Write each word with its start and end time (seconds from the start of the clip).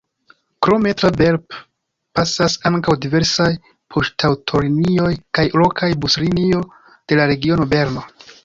Krome 0.67 0.91
tra 1.01 1.11
Belp 1.19 1.57
pasas 2.19 2.55
ankaŭ 2.71 2.95
diversaj 3.07 3.47
poŝtaŭtolinioj 3.97 5.13
kaj 5.39 5.49
lokaj 5.63 5.91
buslinio 6.07 6.67
de 6.93 7.21
la 7.21 7.33
regiono 7.35 7.73
Berno. 7.77 8.09